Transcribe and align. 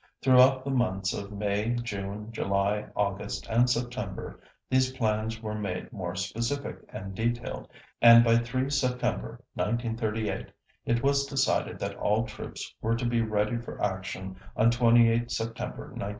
Throughout 0.23 0.63
the 0.63 0.71
months 0.71 1.13
of 1.13 1.31
May, 1.31 1.75
June, 1.75 2.31
July, 2.31 2.87
August, 2.95 3.45
and 3.45 3.69
September, 3.69 4.39
these 4.67 4.93
plans 4.93 5.43
were 5.43 5.53
made 5.53 5.93
more 5.93 6.15
specific 6.15 6.83
and 6.89 7.13
detailed, 7.13 7.67
and 8.01 8.23
by 8.23 8.37
3 8.39 8.71
September 8.71 9.43
1938, 9.53 10.47
it 10.87 11.03
was 11.03 11.25
decided 11.27 11.77
that 11.77 11.93
all 11.97 12.25
troops 12.25 12.73
were 12.81 12.95
to 12.95 13.05
be 13.05 13.21
ready 13.21 13.57
for 13.59 13.79
action 13.79 14.37
on 14.55 14.71
28 14.71 15.29
September 15.29 15.89
1938. 15.89 16.09